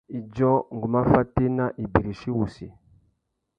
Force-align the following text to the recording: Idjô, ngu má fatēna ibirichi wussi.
Idjô, 0.19 0.51
ngu 0.75 0.87
má 0.93 1.01
fatēna 1.11 1.65
ibirichi 1.83 2.29
wussi. 2.35 2.67